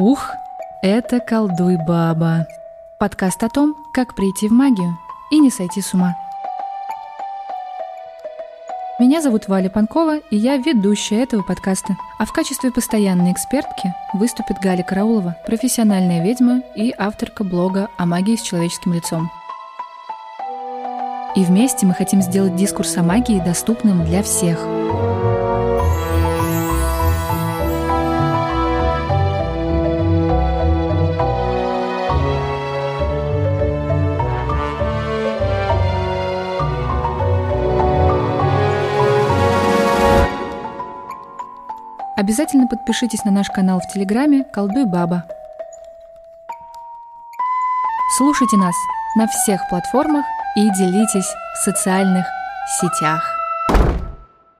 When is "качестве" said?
12.32-12.72